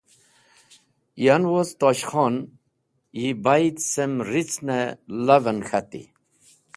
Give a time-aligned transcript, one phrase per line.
[1.25, 2.35] Yan woz Tosh Khon
[3.19, 4.81] yi bayd cem ricen-e
[5.27, 6.03] lav en k̃hati.